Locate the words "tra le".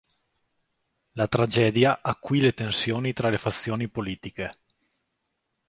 3.13-3.37